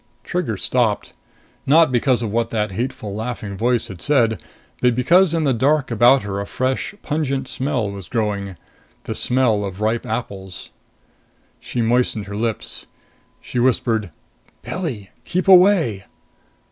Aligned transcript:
Trigger 0.23 0.57
stopped. 0.57 1.13
Not 1.67 1.91
because 1.91 2.23
of 2.23 2.33
what 2.33 2.49
that 2.49 2.71
hateful, 2.71 3.13
laughing 3.13 3.55
voice 3.55 3.87
had 3.87 4.01
said. 4.01 4.41
But 4.81 4.95
because 4.95 5.31
in 5.35 5.43
the 5.43 5.53
dark 5.53 5.91
about 5.91 6.23
her 6.23 6.39
a 6.39 6.47
fresh, 6.47 6.95
pungent 7.03 7.47
smell 7.47 7.91
was 7.91 8.09
growing. 8.09 8.55
The 9.03 9.13
smell 9.13 9.63
of 9.63 9.79
ripe 9.79 10.07
apples. 10.07 10.71
She 11.59 11.83
moistened 11.83 12.25
her 12.25 12.35
lips. 12.35 12.87
She 13.41 13.59
whispered, 13.59 14.09
"Pilli 14.63 15.11
keep 15.23 15.47
away!" 15.47 16.05